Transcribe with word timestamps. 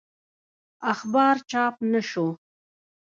اخبار 0.93 1.35
چاپ 1.51 1.75
نه 1.91 2.01
شو. 2.09 2.27